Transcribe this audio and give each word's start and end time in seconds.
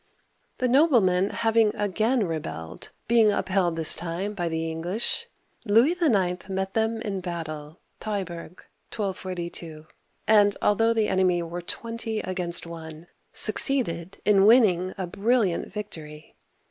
The 0.57 0.67
noblemen 0.67 1.29
having 1.29 1.75
again 1.75 2.25
rebelled,— 2.25 2.89
being 3.07 3.31
upheld 3.31 3.75
this 3.75 3.95
time 3.95 4.33
by 4.33 4.49
the 4.49 4.67
English,— 4.71 5.27
Louis 5.67 5.91
IX. 6.01 6.49
met 6.49 6.73
them 6.73 7.01
in 7.03 7.19
battle 7.21 7.77
(Taillebourg, 7.99 8.65
1242) 8.89 9.85
and, 10.27 10.57
although 10.59 10.95
the 10.95 11.07
enemy 11.07 11.43
were 11.43 11.61
twenty 11.61 12.17
against 12.19 12.65
one, 12.65 13.09
succeeded 13.31 14.17
in 14.25 14.47
winning 14.47 14.95
a 14.97 15.05
brilliant 15.05 15.71
victory. 15.71 16.35